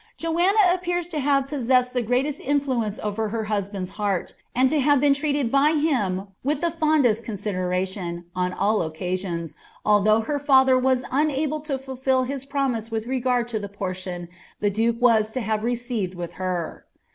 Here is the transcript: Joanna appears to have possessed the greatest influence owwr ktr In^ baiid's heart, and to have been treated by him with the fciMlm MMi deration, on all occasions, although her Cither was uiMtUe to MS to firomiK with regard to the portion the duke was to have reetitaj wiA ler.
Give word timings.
Joanna 0.17 0.57
appears 0.73 1.07
to 1.09 1.19
have 1.19 1.47
possessed 1.47 1.93
the 1.93 2.01
greatest 2.01 2.39
influence 2.39 2.97
owwr 3.01 3.29
ktr 3.29 3.45
In^ 3.45 3.69
baiid's 3.71 3.89
heart, 3.91 4.33
and 4.55 4.67
to 4.71 4.79
have 4.79 4.99
been 4.99 5.13
treated 5.13 5.51
by 5.51 5.73
him 5.73 6.25
with 6.43 6.59
the 6.61 6.71
fciMlm 6.71 7.05
MMi 7.23 7.53
deration, 7.53 8.23
on 8.35 8.51
all 8.51 8.81
occasions, 8.81 9.53
although 9.85 10.21
her 10.21 10.39
Cither 10.39 10.75
was 10.75 11.03
uiMtUe 11.03 11.63
to 11.65 11.73
MS 11.77 12.43
to 12.47 12.51
firomiK 12.51 12.89
with 12.89 13.05
regard 13.05 13.47
to 13.49 13.59
the 13.59 13.69
portion 13.69 14.27
the 14.59 14.71
duke 14.71 14.99
was 14.99 15.31
to 15.33 15.41
have 15.41 15.61
reetitaj 15.61 16.15
wiA 16.15 16.37
ler. 16.39 16.85